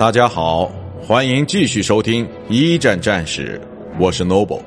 [0.00, 0.72] 大家好，
[1.06, 3.60] 欢迎继续收听一战战史，
[3.98, 4.62] 我是 Noble。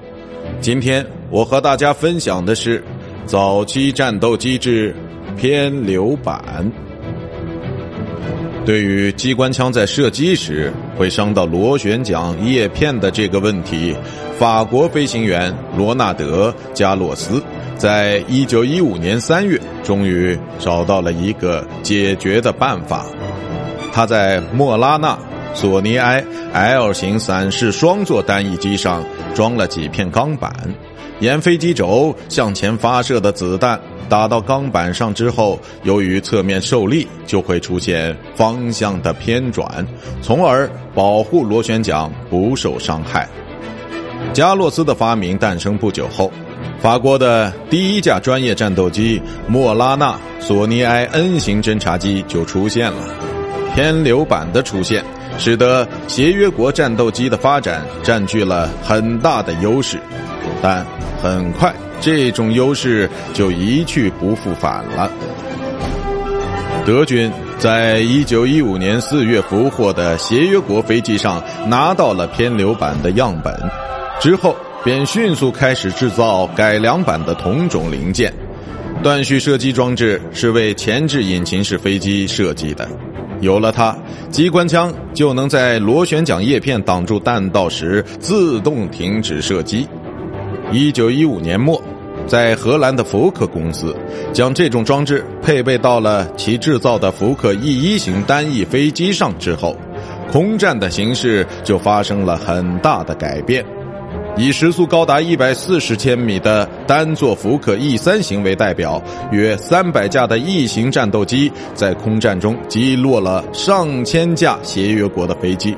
[0.61, 2.83] 今天我和大家分享的是
[3.25, 4.95] 早期战斗机制
[5.35, 6.71] 偏流板。
[8.63, 13.95] 对于机关枪在射击时会伤到螺旋桨叶片的这个问题，
[14.37, 17.41] 法国飞行员罗纳德·加洛斯
[17.75, 23.07] 在一九一五年三月终于找到了一个解决的办法。
[23.93, 25.17] 他在莫拉纳
[25.53, 29.03] 索尼埃 L 型伞式双座单翼机上
[29.35, 30.51] 装了几片钢板，
[31.19, 33.79] 沿飞机轴向前发射的子弹
[34.09, 39.87] 打到钢板上之后，由于侧面受力，就会出现方向的偏转，
[40.23, 43.29] 从而保护螺旋桨不受伤害。
[44.33, 46.31] 加洛斯的发明诞生不久后，
[46.81, 53.32] 法国的第一架专业战斗机莫拉纳索尼埃 N 型侦察机就出现了。
[53.73, 55.03] 偏流板的出现，
[55.37, 59.97] 使得协约国战斗机的发展占据了很大的优势，
[60.61, 60.85] 但
[61.21, 65.09] 很快这种优势就一去不复返了。
[66.85, 73.57] 德军在一九一五年四月俘获的协约国飞机上拿到了偏流板的样本，
[74.19, 78.33] 之后便迅速开始制造改良版的同种零件。
[79.01, 82.87] 断续射击装置是为前置引擎式飞机设计的。
[83.43, 83.95] 有了它，
[84.31, 89.87] 机关枪就能在螺旋桨叶片挡住弹道时自动停止射击。
[90.71, 91.79] 一九一五年末，
[92.25, 93.95] 在荷兰的福克公司
[94.31, 99.77] 将这种装置配备到了其制造的福克 E 一型单翼飞机上之后，
[100.31, 103.63] 空战的形势就发生了很大的改变。
[104.35, 115.75] 以时速高达一百四十千米的单座福克 E 三型为代表，约三百架的 E 型战斗机在空战中击落了上千架协约国的飞机，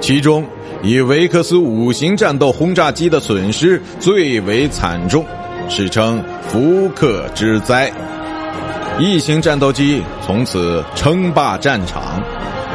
[0.00, 0.44] 其中
[0.82, 5.24] 以维克斯五型战斗轰炸机的损失最为惨重，
[5.70, 7.90] 史称“福克之灾”。
[9.00, 12.22] E 型战斗机从此称霸战场，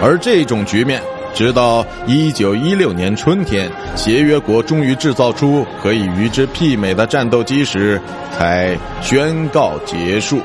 [0.01, 0.99] 而这种局面。
[1.33, 8.01] 直到一九一六年春天，协约国终于制造出可以与之媲美的战斗机时，
[8.37, 10.41] 才宣告结束。